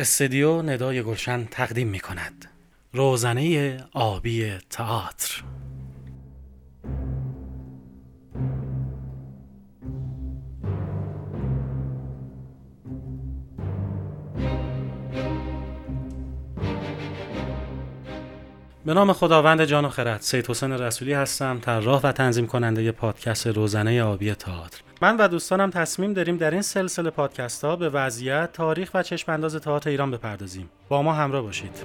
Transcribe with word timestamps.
استدیو 0.00 0.62
ندای 0.62 1.02
گلشن 1.02 1.44
تقدیم 1.44 1.88
می 1.88 2.00
کند 2.00 2.50
روزنه 2.92 3.76
آبی 3.92 4.58
تئاتر. 4.70 5.42
به 18.84 18.94
نام 18.94 19.12
خداوند 19.12 19.64
جان 19.64 19.84
و 19.84 19.88
خرد 19.88 20.20
سید 20.20 20.50
حسین 20.50 20.72
رسولی 20.72 21.12
هستم 21.12 21.58
طراح 21.58 22.00
و 22.02 22.12
تنظیم 22.12 22.46
کننده 22.46 22.92
پادکست 22.92 23.46
روزنه 23.46 24.02
آبی 24.02 24.34
تئاتر. 24.34 24.87
من 25.02 25.16
و 25.16 25.28
دوستانم 25.28 25.70
تصمیم 25.70 26.12
داریم 26.12 26.36
در 26.36 26.50
این 26.50 26.62
سلسله 26.62 27.10
پادکست 27.10 27.64
ها 27.64 27.76
به 27.76 27.88
وضعیت 27.88 28.52
تاریخ 28.52 28.90
و 28.94 29.02
چشم 29.02 29.32
انداز 29.32 29.56
تئاتر 29.56 29.90
ایران 29.90 30.10
بپردازیم. 30.10 30.70
با 30.88 31.02
ما 31.02 31.12
همراه 31.12 31.42
باشید. 31.42 31.84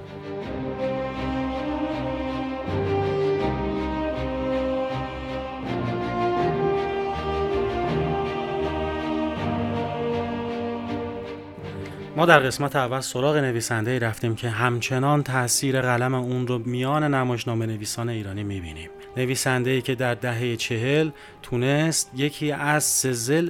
ما 12.16 12.26
در 12.26 12.40
قسمت 12.40 12.76
اول 12.76 13.00
سراغ 13.00 13.36
نویسنده 13.36 13.92
ای 13.92 14.00
رفتیم 14.00 14.36
که 14.36 14.50
همچنان 14.50 15.24
تاثیر 15.24 15.82
قلم 15.82 16.14
اون 16.16 16.48
رو 16.48 16.60
میان 16.66 17.14
نمایشنامه 17.14 17.66
نویسان 17.66 18.10
ایرانی 18.10 18.44
می‌بینیم. 18.44 18.90
نویسنده 19.18 19.82
که 19.82 19.96
در 19.96 20.14
دهه 20.14 20.56
چهل 20.56 21.10
تونست 21.42 22.12
یکی 22.16 22.52
از 22.52 22.84
سزل 22.84 23.50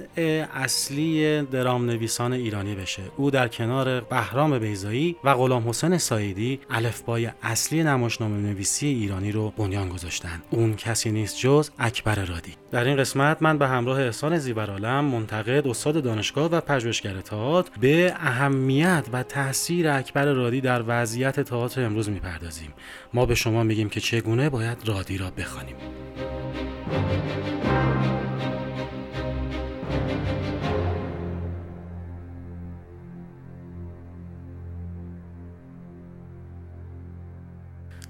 اصلی 0.53 1.41
درام 1.41 1.85
نویسان 1.85 2.33
ایرانی 2.33 2.75
بشه. 2.75 3.01
او 3.17 3.31
در 3.31 3.47
کنار 3.47 4.01
بهرام 4.01 4.59
بیزایی 4.59 5.15
و 5.23 5.33
غلام 5.33 5.69
حسین 5.69 5.97
سایدی 5.97 6.59
الفبای 6.69 7.29
اصلی 7.43 7.83
نمایشنامه 7.83 8.37
نویسی 8.37 8.87
ایرانی 8.87 9.31
رو 9.31 9.53
بنیان 9.57 9.89
گذاشتن. 9.89 10.41
اون 10.49 10.75
کسی 10.75 11.11
نیست 11.11 11.39
جز 11.39 11.69
اکبر 11.79 12.15
رادی. 12.15 12.53
در 12.71 12.83
این 12.83 12.97
قسمت 12.97 13.41
من 13.41 13.57
به 13.57 13.67
همراه 13.67 14.01
احسان 14.01 14.37
زیورالم 14.37 15.05
منتقد 15.05 15.67
استاد 15.67 16.03
دانشگاه 16.03 16.51
و 16.51 16.61
پژوهشگر 16.61 17.21
تئاتر 17.21 17.71
به 17.79 18.13
اهمیت 18.15 19.05
و 19.13 19.23
تاثیر 19.23 19.89
اکبر 19.89 20.25
رادی 20.25 20.61
در 20.61 20.83
وضعیت 20.87 21.39
تئاتر 21.39 21.83
امروز 21.85 22.09
می‌پردازیم. 22.09 22.73
ما 23.13 23.25
به 23.25 23.35
شما 23.35 23.63
میگیم 23.63 23.89
که 23.89 23.99
چگونه 23.99 24.49
باید 24.49 24.77
رادی 24.85 25.17
را 25.17 25.29
بخوانیم. 25.53 25.75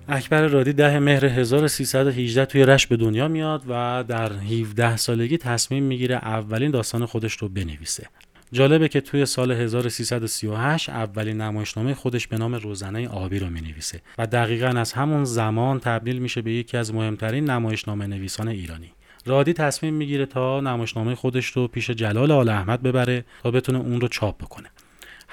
اکبر 0.07 0.47
رادی 0.47 0.73
ده 0.73 0.99
مهر 0.99 1.25
1318 1.25 2.45
توی 2.45 2.65
رش 2.65 2.87
به 2.87 2.97
دنیا 2.97 3.27
میاد 3.27 3.63
و 3.69 4.03
در 4.07 4.33
17 4.33 4.97
سالگی 4.97 5.37
تصمیم 5.37 5.83
می‌گیره 5.83 6.15
اولین 6.15 6.71
داستان 6.71 7.05
خودش 7.05 7.33
رو 7.33 7.49
بنویسه. 7.49 8.07
جالبه 8.53 8.87
که 8.87 9.01
توی 9.01 9.25
سال 9.25 9.51
1338 9.51 10.89
اولین 10.89 11.41
نمایشنامه 11.41 11.93
خودش 11.93 12.27
به 12.27 12.37
نام 12.37 12.55
روزنه 12.55 13.07
آبی 13.07 13.39
رو 13.39 13.49
می‌نویسه 13.49 14.01
و 14.17 14.27
دقیقا 14.27 14.67
از 14.67 14.93
همون 14.93 15.23
زمان 15.23 15.79
تبدیل 15.79 16.19
میشه 16.19 16.41
به 16.41 16.51
یکی 16.51 16.77
از 16.77 16.93
مهمترین 16.93 17.49
نمایشنامه 17.49 18.07
نویسان 18.07 18.47
ایرانی. 18.47 18.91
رادی 19.25 19.53
تصمیم 19.53 19.93
می‌گیره 19.93 20.25
تا 20.25 20.61
نمایشنامه 20.61 21.15
خودش 21.15 21.45
رو 21.45 21.67
پیش 21.67 21.89
جلال 21.89 22.31
آل 22.31 22.49
احمد 22.49 22.81
ببره 22.81 23.25
تا 23.43 23.51
بتونه 23.51 23.79
اون 23.79 24.01
رو 24.01 24.07
چاپ 24.07 24.37
بکنه. 24.43 24.69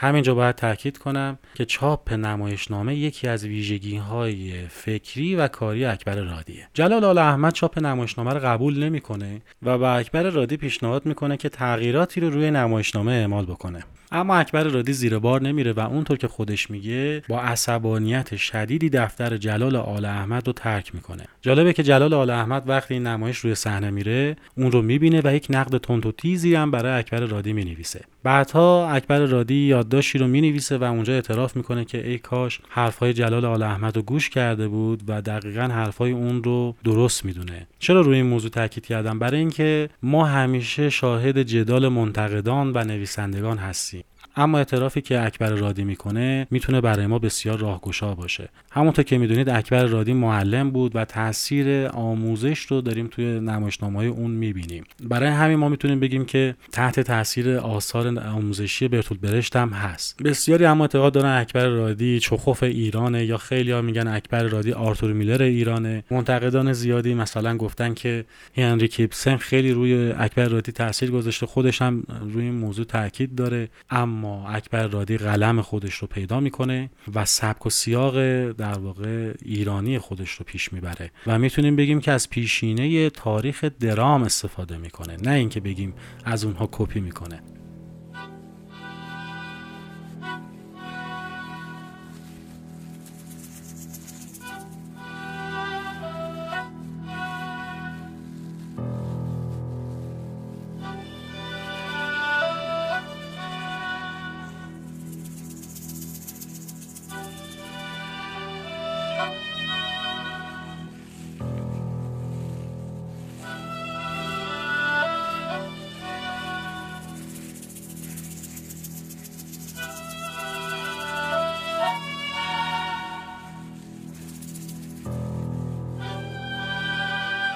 همینجا 0.03 0.35
باید 0.35 0.55
تاکید 0.55 0.99
کنم 0.99 1.39
که 1.55 1.65
چاپ 1.65 2.13
نمایشنامه 2.13 2.95
یکی 2.95 3.29
از 3.29 3.45
ویژگی 3.45 3.97
های 3.97 4.53
فکری 4.69 5.35
و 5.35 5.49
کاری 5.49 5.85
اکبر 5.85 6.15
رادیه. 6.15 6.69
جلال 6.75 7.05
آل 7.05 7.19
احمد 7.19 7.53
چاپ 7.53 7.79
نمایشنامه 7.79 8.33
رو 8.33 8.41
قبول 8.41 8.85
نمی‌کنه 8.85 9.41
و 9.63 9.79
به 9.79 9.89
اکبر 9.89 10.23
رادی 10.23 10.57
پیشنهاد 10.57 11.07
می‌کنه 11.07 11.37
که 11.37 11.49
تغییراتی 11.49 12.21
رو 12.21 12.31
روی 12.31 12.51
نمایشنامه 12.51 13.13
اعمال 13.13 13.47
بکنه. 13.47 13.85
اما 14.13 14.37
اکبر 14.37 14.63
رادی 14.63 14.93
زیر 14.93 15.19
بار 15.19 15.43
نمیره 15.43 15.73
و 15.73 15.81
اونطور 15.81 16.17
که 16.17 16.29
خودش 16.29 16.71
میگه 16.71 17.23
با 17.29 17.41
عصبانیت 17.41 18.37
شدیدی 18.37 18.91
دفتر 18.91 19.37
جلال 19.37 19.77
آل 19.77 20.05
احمد 20.05 20.47
رو 20.47 20.53
ترک 20.53 20.95
می‌کنه. 20.95 21.25
جالبه 21.43 21.73
که 21.73 21.83
جلال 21.83 22.15
آل 22.15 22.31
احمد 22.31 22.69
وقتی 22.69 22.95
این 22.95 23.07
نمایش 23.07 23.39
روی 23.39 23.55
صحنه 23.55 23.91
میره 23.91 24.37
اون 24.57 24.73
رو 24.73 24.83
می‌بینه 24.83 25.21
و 25.25 25.35
یک 25.35 25.47
نقد 25.51 25.79
تند 25.79 26.07
و 26.07 26.13
تیزی 26.13 26.55
هم 26.55 26.71
برای 26.71 26.99
اکبر 26.99 27.21
رادی 27.21 27.53
می‌نویسه. 27.53 28.01
بعدها 28.23 28.91
اکبر 28.91 29.19
رادی 29.19 29.55
یادداشتی 29.55 30.19
رو 30.19 30.27
می‌نویسه 30.27 30.79
و 30.79 30.85
اونجا 30.85 31.13
اعتراف 31.13 31.57
می‌کنه 31.57 31.85
که 31.85 32.09
ای 32.09 32.19
کاش 32.19 32.61
حرفهای 32.69 33.13
جلال 33.13 33.45
آل 33.45 33.63
احمد 33.63 33.97
رو 33.97 34.03
گوش 34.03 34.31
کرده 34.31 34.69
بود 34.69 35.03
و 35.09 35.23
دقیقا 35.23 35.63
حرفهای 35.63 36.13
اون 36.13 36.43
رو 36.43 36.75
درست 36.85 37.25
می‌دونه. 37.25 37.67
چرا 37.79 38.01
روی 38.01 38.17
این 38.17 38.27
موضوع 38.27 38.51
تاکید 38.51 38.87
کردم؟ 38.87 39.19
برای 39.19 39.41
اینکه 39.41 39.91
ما 40.03 40.25
همیشه 40.25 40.91
شاهد 40.91 41.43
جدال 41.43 41.89
منتقدان 41.89 42.73
و 42.75 42.85
نویسندگان 42.85 43.59
هستیم. 43.59 44.05
اما 44.37 44.59
اعترافی 44.59 45.01
که 45.01 45.27
اکبر 45.27 45.51
رادی 45.51 45.85
می‌کنه 45.85 46.47
می‌تونه 46.51 46.81
برای 46.81 47.07
ما 47.07 47.19
بسیار 47.19 47.59
راهگشا 47.59 48.15
باشه. 48.15 48.49
همونطور 48.73 49.05
که 49.05 49.19
می‌دونید 49.19 49.49
اکبر 49.49 49.85
رادی 49.85 50.13
معلم 50.13 50.71
بود 50.71 50.97
و 50.97 51.05
تاثیر 51.05 51.87
آموزش 51.87 52.59
رو 52.59 52.81
داریم 52.81 53.07
توی 53.07 53.41
نمایشنامه‌های 53.41 54.09
اون 54.09 54.31
می‌بینیم. 54.31 54.85
برای 55.03 55.29
همین 55.29 55.57
ما 55.57 55.69
می‌تونیم 55.69 56.01
بگیم 56.01 56.25
که 56.25 56.55
تحت 56.73 57.01
تاثیر 57.01 57.57
آثار 57.57 58.19
آموزشی 58.19 58.89
برتول 58.89 59.19
برشت 59.19 59.57
هم 59.57 59.69
هست. 59.69 60.23
بسیاری 60.23 60.65
اما 60.65 60.85
اعتقاد 60.85 61.13
دارن 61.13 61.41
اکبر 61.41 61.67
رادی 61.67 62.21
چخوف 62.21 62.63
ایرانه 62.63 63.25
یا 63.25 63.37
خیلی 63.37 63.71
ها 63.71 63.83
میگن 63.83 64.07
اکبر 64.07 64.43
رادی 64.43 64.73
آرتور 64.73 65.13
میلر 65.13 65.43
ایرانه. 65.43 66.05
منتقدان 66.11 66.73
زیادی 66.73 67.15
مثلا 67.15 67.57
گفتن 67.57 67.95
که 67.95 68.25
هنری 68.57 68.89
کیپسن 68.89 69.37
خیلی 69.37 69.73
روی 69.73 70.13
اکبر 70.19 70.45
رادی 70.45 70.73
تاثیر 70.73 71.11
گذاشته 71.11 71.47
خودش 71.47 71.83
هم 71.83 72.03
روی 72.33 72.45
این 72.45 72.55
موضوع 72.55 72.85
تاکید 72.85 73.35
داره. 73.35 73.69
اما 73.91 74.20
اکبر 74.25 74.87
رادی 74.87 75.19
قلم 75.19 75.63
خودش 75.63 75.95
رو 75.95 76.09
پیدا 76.09 76.41
می‌کنه 76.41 76.91
و 77.15 77.25
سبک 77.25 77.67
و 77.67 77.71
سیاق 77.71 78.15
در 78.53 78.79
واقع 78.79 79.35
ایرانی 79.43 79.99
خودش 79.99 80.31
رو 80.31 80.45
پیش 80.45 80.73
می‌بره. 80.73 81.11
و 81.27 81.39
می‌تونیم 81.39 81.77
بگیم 81.77 82.01
که 82.01 82.13
از 82.13 82.31
پیشینه 82.31 83.11
تاریخ 83.11 83.65
درام 83.65 84.23
استفاده 84.23 84.77
می‌کنه 84.77 85.17
نه 85.23 85.33
اینکه 85.33 85.61
بگیم 85.61 85.95
از 86.25 86.45
اونها 86.45 86.69
کپی 86.73 87.01
می‌کنه. 87.01 87.43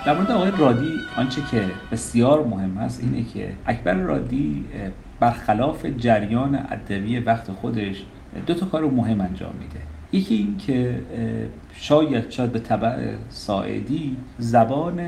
در 0.06 0.15
مورد 0.15 0.31
آقای 0.31 0.50
رادی 0.59 0.92
آنچه 1.16 1.42
که 1.50 1.65
بسیار 1.92 2.44
مهم 2.47 2.78
است 2.78 3.00
اینه 3.00 3.25
که 3.25 3.53
اکبر 3.66 3.94
رادی 3.94 4.65
برخلاف 5.20 5.87
جریان 5.87 6.54
ادبی 6.54 7.19
وقت 7.19 7.50
خودش 7.50 8.04
دو 8.47 8.54
تا 8.54 8.66
کار 8.66 8.84
مهم 8.84 9.20
انجام 9.20 9.55
میده. 9.61 9.81
یکی 10.12 10.34
این 10.34 10.56
که 10.56 11.00
شاید 11.75 12.31
شاید 12.31 12.52
به 12.52 12.58
طبع 12.58 13.14
ساعدی 13.29 14.17
زبان 14.38 15.00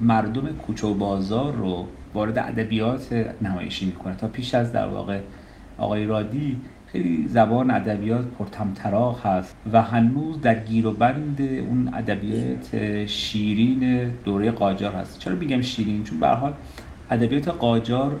مردم 0.00 0.46
کوچه 0.46 0.86
و 0.86 0.94
بازار 0.94 1.52
رو 1.52 1.86
وارد 2.14 2.38
ادبیات 2.38 3.12
نمایشی 3.42 3.86
می‌کنه. 3.86 4.14
تا 4.14 4.28
پیش 4.28 4.54
از 4.54 4.72
در 4.72 4.86
واقع 4.86 5.20
آقای 5.78 6.06
رادی 6.06 6.56
خیلی 6.92 7.28
زبان 7.28 7.70
ادبیات 7.70 8.24
پرتمطراق 8.24 9.26
هست 9.26 9.56
و 9.72 9.82
هنوز 9.82 10.40
در 10.40 10.54
گیر 10.54 10.86
و 10.86 10.92
بند 10.92 11.40
اون 11.40 11.90
ادبیات 11.94 13.06
شیرین 13.06 14.10
دوره 14.24 14.50
قاجار 14.50 14.92
هست. 14.92 15.18
چرا 15.18 15.34
میگم 15.34 15.60
شیرین؟ 15.60 16.04
چون 16.04 16.20
به 16.20 16.28
حال 16.28 16.52
ادبیات 17.10 17.48
قاجار 17.48 18.20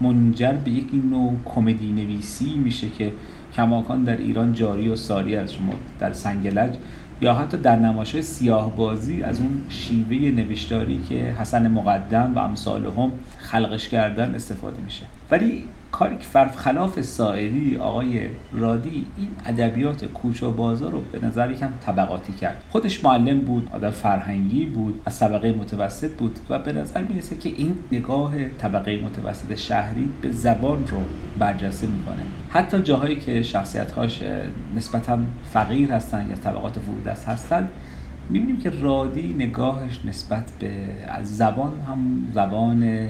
منجر 0.00 0.52
به 0.52 0.70
یک 0.70 0.86
نوع 1.10 1.36
کمدی 1.44 1.92
نویسی 1.92 2.54
میشه 2.54 2.88
که 2.90 3.12
کماکان 3.54 4.04
در 4.04 4.16
ایران 4.16 4.52
جاری 4.52 4.88
و 4.88 4.96
ساری 4.96 5.36
از 5.36 5.54
شما 5.54 5.72
در 5.98 6.12
سنگلج 6.12 6.74
یا 7.20 7.34
حتی 7.34 7.56
در 7.56 7.76
نمایش 7.76 8.20
سیاه 8.20 8.76
بازی 8.76 9.22
از 9.22 9.40
اون 9.40 9.62
شیوه 9.68 10.30
نوشتاری 10.30 11.02
که 11.08 11.14
حسن 11.14 11.68
مقدم 11.68 12.32
و 12.34 12.38
امثال 12.38 12.86
هم 12.86 13.12
خلقش 13.38 13.88
کردن 13.88 14.34
استفاده 14.34 14.82
میشه. 14.84 15.06
ولی 15.30 15.64
کاری 15.98 16.16
که 16.16 16.24
خلاف 16.56 17.00
سایری 17.00 17.76
آقای 17.76 18.20
رادی 18.52 19.06
این 19.16 19.28
ادبیات 19.46 20.04
کوچ 20.04 20.42
و 20.42 20.50
بازار 20.50 20.92
رو 20.92 21.00
به 21.12 21.26
نظر 21.26 21.50
یکم 21.50 21.68
طبقاتی 21.86 22.32
کرد. 22.32 22.62
خودش 22.70 23.04
معلم 23.04 23.40
بود 23.40 23.68
آدم 23.72 23.90
فرهنگی 23.90 24.66
بود 24.66 25.00
از 25.04 25.18
طبقه 25.18 25.52
متوسط 25.52 26.10
بود 26.10 26.38
و 26.50 26.58
به 26.58 26.72
نظر 26.72 27.02
می‌رسه 27.02 27.36
که 27.36 27.48
این 27.48 27.78
نگاه 27.92 28.48
طبقه 28.48 29.00
متوسط 29.00 29.54
شهری 29.54 30.08
به 30.22 30.32
زبان 30.32 30.86
رو 30.86 30.98
برجسته 31.38 31.86
می‌کنه. 31.86 32.22
حتی 32.48 32.82
جاهایی 32.82 33.16
که 33.16 33.42
شخصیت 33.42 33.92
هاش 33.92 34.22
نسبتا 34.76 35.18
فقیر 35.52 35.92
هستن 35.92 36.26
یا 36.30 36.36
طبقات 36.36 36.78
فرودست 36.78 37.28
هستن 37.28 37.68
می‌بینیم 38.30 38.58
که 38.58 38.70
رادی 38.70 39.34
نگاهش 39.38 40.00
نسبت 40.04 40.50
به 40.60 40.70
از 41.08 41.36
زبان 41.36 41.72
هم 41.88 42.28
زبان 42.34 43.08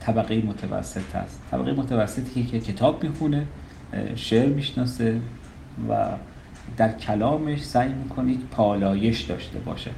طبقه 0.00 0.42
متوسط 0.42 1.14
هست 1.14 1.42
طبقه 1.50 1.72
متوسطی 1.72 2.44
که 2.44 2.60
کتاب 2.60 3.02
می‌خونه 3.04 3.46
شعر 4.16 4.48
می‌شناسه 4.48 5.20
و 5.88 6.06
در 6.76 6.92
کلامش 6.92 7.62
سعی 7.62 7.92
می‌کنه 7.92 8.32
یک 8.32 8.40
پالایش 8.50 9.20
داشته 9.20 9.58
باشه. 9.58 9.90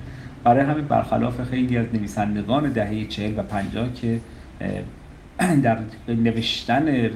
برای 0.44 0.64
همین 0.64 0.84
برخلاف 0.84 1.50
خیلی 1.50 1.76
از 1.76 1.86
نویسندگان 1.94 2.72
دهه 2.72 3.04
چهل 3.04 3.38
و 3.38 3.42
پنجاه 3.42 3.92
که 3.92 4.20
در 5.62 5.78
نوشتن 6.08 7.10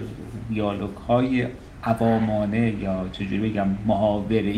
دیالوگ 0.48 0.96
های 0.96 1.46
عوامانه 1.84 2.74
یا 2.82 3.08
چجوری 3.12 3.50
بگم 3.50 3.66
محاوره 3.86 4.54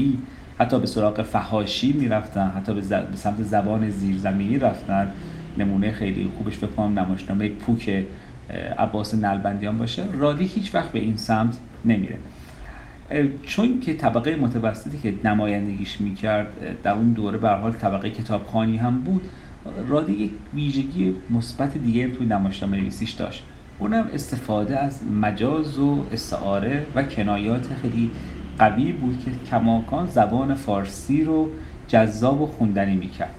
حتی 0.58 0.80
به 0.80 0.86
سراغ 0.86 1.22
فهاشی 1.22 1.92
می‌رفتن 1.92 2.52
حتی 2.56 2.74
به 2.74 2.82
سمت 3.14 3.42
زبان 3.42 3.90
زیرزمینی 3.90 4.58
رفتن. 4.58 5.12
نمونه 5.58 5.92
خیلی 5.92 6.30
خوبش 6.36 6.56
فکر 6.56 6.66
کنم 6.66 6.98
نمایشنامه 6.98 7.48
پوک 7.48 8.04
عباس 8.78 9.14
نلبندیان 9.14 9.78
باشه. 9.78 10.04
رادی 10.12 10.44
هیچ 10.44 10.74
وقت 10.74 10.92
به 10.92 10.98
این 10.98 11.16
سمت 11.16 11.58
نمیره. 11.84 12.18
چون 13.42 13.80
که 13.80 13.94
طبقه 13.94 14.36
متوسطی 14.36 14.98
که 14.98 15.14
نمایندگیش 15.24 16.00
می‌کرد 16.00 16.48
در 16.82 16.92
اون 16.92 17.12
دوره 17.12 17.38
به 17.38 17.48
حال 17.48 17.72
طبقه 17.72 18.10
کتابخانی 18.10 18.76
هم 18.76 19.00
بود 19.00 19.22
رادی 19.88 20.12
یک 20.12 20.30
ویژگی 20.54 21.14
مثبت 21.30 21.78
دیگه 21.78 22.08
توی 22.08 22.26
نمایشنامه 22.26 22.76
نویسیش 22.76 23.10
داشت. 23.10 23.44
اونم 23.78 24.08
استفاده 24.14 24.78
از 24.78 25.00
مجاز 25.20 25.78
و 25.78 26.04
استعاره 26.12 26.86
و 26.94 27.02
کنایات 27.02 27.66
خیلی 27.82 28.10
قوی 28.58 28.92
بود 28.92 29.24
که 29.24 29.30
کماکان 29.50 30.06
زبان 30.06 30.54
فارسی 30.54 31.24
رو 31.24 31.50
جذاب 31.88 32.40
و 32.40 32.46
خوندنی 32.46 32.96
می‌کرد. 32.96 33.34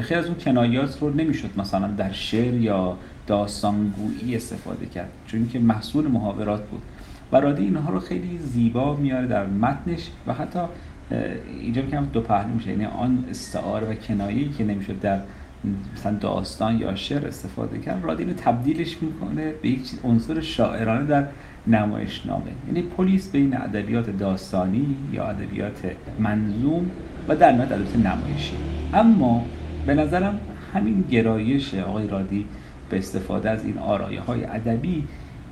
خیلی 0.00 0.20
از 0.20 0.26
اون 0.26 0.36
کنایات 0.36 0.98
رو 1.00 1.14
نمی‌شد 1.14 1.50
مثلا 1.56 1.86
در 1.86 2.12
شعر 2.12 2.54
یا 2.54 2.96
داستانگویی 3.26 4.36
استفاده 4.36 4.86
کرد 4.86 5.08
چون 5.26 5.48
که 5.48 5.58
محصول 5.58 6.06
محاورات 6.06 6.66
بود. 6.66 6.82
و 7.32 7.36
اینها 7.36 7.92
رو 7.92 8.00
خیلی 8.00 8.38
زیبا 8.38 8.96
میاره 8.96 9.26
در 9.26 9.46
متنش 9.46 10.10
و 10.26 10.32
حتی 10.32 10.58
اینجا 11.60 11.82
میگم 11.82 12.04
دو 12.12 12.20
پهلو 12.20 12.54
میشه 12.54 12.70
یعنی 12.70 12.84
آن 12.84 13.24
استعاره 13.30 13.90
و 13.90 13.94
کنایه‌ای 13.94 14.48
که 14.48 14.64
نمی‌شد 14.64 15.00
در 15.00 15.20
مثلا 15.94 16.16
داستان 16.18 16.78
یا 16.78 16.94
شعر 16.94 17.26
استفاده 17.26 17.78
کرد. 17.78 18.04
رادی 18.04 18.24
رو 18.24 18.32
تبدیلش 18.32 18.96
می‌کنه 19.02 19.52
به 19.62 19.68
یک 19.68 19.90
عنصر 20.04 20.40
شاعرانه 20.40 21.06
در 21.06 21.26
نمایشنامه. 21.66 22.50
یعنی 22.66 22.82
پلیس 22.82 23.30
بین 23.30 23.56
ادبیات 23.56 24.10
داستانی 24.10 24.96
یا 25.12 25.24
ادبیات 25.24 25.92
منظوم 26.18 26.90
و 27.28 27.36
در 27.36 27.52
نهایت 27.52 27.72
ادبیات 27.72 27.96
نمایشی. 27.96 28.56
اما 28.94 29.46
به 29.86 29.94
نظرم 29.94 30.40
همین 30.74 31.04
گرایش 31.10 31.74
آقای 31.74 32.08
رادی 32.08 32.46
به 32.90 32.98
استفاده 32.98 33.50
از 33.50 33.64
این 33.64 33.78
آرایه 33.78 34.20
های 34.20 34.44
ادبی 34.44 35.04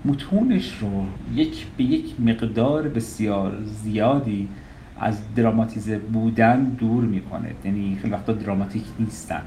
متونش 0.05 0.79
رو 0.81 1.07
یک 1.35 1.67
به 1.77 1.85
یک 1.85 2.21
مقدار 2.21 2.89
بسیار 2.89 3.59
زیادی 3.65 4.49
از 5.01 5.35
دراماتیزه 5.35 5.99
بودن 5.99 6.65
دور 6.65 7.05
می‌کنه. 7.05 7.55
یعنی 7.65 7.99
خیلی 8.03 8.13
وقتا 8.15 8.33
دراماتیک 8.33 8.85
نیستن. 9.01 9.43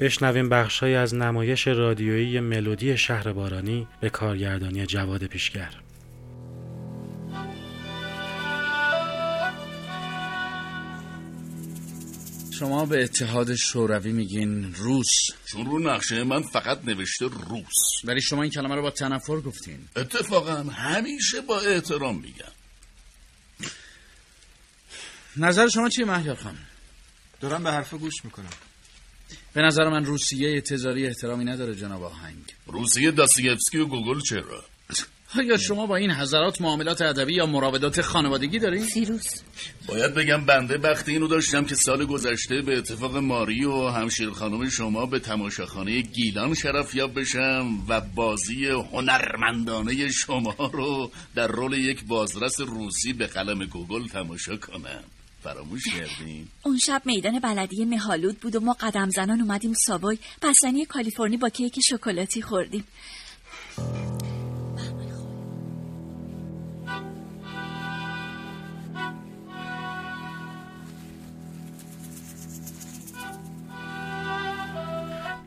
بشنویم 0.00 0.48
بخشهایی 0.48 0.94
از 0.94 1.14
نمایش 1.14 1.68
رادیویی 1.68 2.40
ملودی 2.40 2.96
شهر 2.96 3.32
بارانی 3.32 3.86
به 4.00 4.10
کارگردانی 4.10 4.86
جواد 4.86 5.24
پیشگر. 5.24 5.70
شما 12.60 12.86
به 12.86 13.02
اتحاد 13.02 13.54
شوروی 13.54 14.12
میگین 14.12 14.74
روس. 14.74 15.10
چون 15.46 15.66
رو 15.66 15.78
نقشه 15.78 16.24
من 16.24 16.42
فقط 16.42 16.84
نوشته 16.84 17.24
روس. 17.24 18.04
ولی 18.04 18.20
شما 18.20 18.42
این 18.42 18.50
کلمه 18.50 18.74
رو 18.74 18.82
با 18.82 18.90
تنفر 18.90 19.40
گفتین. 19.40 19.88
اتفاقا 19.96 20.70
همیشه 20.70 21.40
با 21.40 21.60
احترام 21.60 22.20
میگم. 22.20 22.52
نظر 25.36 25.68
شما 25.68 25.88
چیه 25.88 26.04
مهیار 26.04 26.36
خان؟ 26.36 26.58
دارم 27.40 27.64
به 27.64 27.70
حرف 27.72 27.94
گوش 27.94 28.24
می‌کنم. 28.24 28.50
به 29.52 29.62
نظر 29.62 29.88
من 29.88 30.04
روسیه 30.04 30.60
تزاری 30.60 31.06
احترامی 31.06 31.44
نداره 31.44 31.74
جناب 31.74 32.02
آهنگ. 32.02 32.44
روسیه 32.66 33.10
داستیفسکی 33.10 33.78
و 33.78 33.86
گوگل 33.86 34.20
چرا؟ 34.20 34.64
آیا 35.38 35.56
شما 35.56 35.86
با 35.86 35.96
این 35.96 36.10
حضرات 36.10 36.60
معاملات 36.60 37.02
ادبی 37.02 37.34
یا 37.34 37.46
مراودات 37.46 38.00
خانوادگی 38.00 38.58
دارین؟ 38.58 38.84
فیروس 38.84 39.26
باید 39.86 40.14
بگم 40.14 40.44
بنده 40.44 40.78
بختی 40.78 41.12
اینو 41.12 41.28
داشتم 41.28 41.64
که 41.64 41.74
سال 41.74 42.04
گذشته 42.04 42.62
به 42.62 42.78
اتفاق 42.78 43.16
ماری 43.16 43.64
و 43.64 43.88
همشیر 43.88 44.30
خانم 44.30 44.68
شما 44.68 45.06
به 45.06 45.18
تماشاخانه 45.18 46.00
گیلان 46.00 46.54
شرف 46.54 46.94
یاب 46.94 47.20
بشم 47.20 47.66
و 47.88 48.00
بازی 48.00 48.66
هنرمندانه 48.66 50.08
شما 50.08 50.54
رو 50.72 51.10
در 51.34 51.46
رول 51.46 51.72
یک 51.72 52.04
بازرس 52.04 52.60
روسی 52.60 53.12
به 53.12 53.26
قلم 53.26 53.64
گوگل 53.64 54.08
تماشا 54.08 54.56
کنم 54.56 55.04
فراموش 55.42 55.82
کردین؟ 55.84 56.48
اون 56.62 56.78
شب 56.78 57.02
میدان 57.04 57.38
بلدی 57.38 57.84
مهالود 57.84 58.40
بود 58.40 58.56
و 58.56 58.60
ما 58.60 58.76
قدم 58.80 59.10
زنان 59.10 59.40
اومدیم 59.40 59.72
ساوای 59.74 60.18
بستنی 60.42 60.84
کالیفرنی 60.84 61.36
با 61.36 61.48
کیک 61.48 61.78
شکلاتی 61.88 62.42
خوردیم 62.42 62.84